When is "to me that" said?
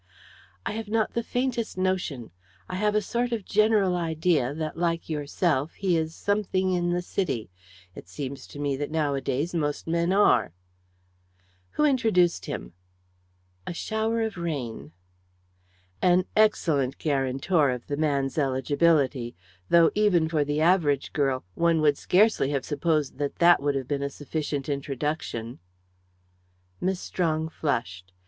8.47-8.89